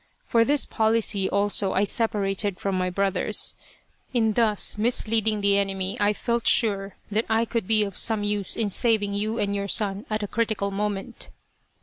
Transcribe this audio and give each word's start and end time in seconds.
For 0.25 0.43
this 0.43 0.65
policy 0.65 1.29
also 1.29 1.73
I 1.73 1.83
separated 1.83 2.59
from 2.59 2.75
my 2.75 2.89
brothers. 2.89 3.53
In 4.15 4.33
thus 4.33 4.75
misleading 4.75 5.41
the 5.41 5.59
enemy 5.59 5.95
I 5.99 6.11
felt 6.11 6.47
sure 6.47 6.95
that 7.11 7.27
I 7.29 7.45
could 7.45 7.67
be 7.67 7.83
of 7.83 7.95
some 7.97 8.23
use 8.23 8.55
in 8.55 8.71
saving 8.71 9.13
you 9.13 9.37
and 9.37 9.53
your 9.55 9.67
son 9.67 10.07
at 10.09 10.23
a 10.23 10.27
critical 10.27 10.71
moment. 10.71 11.29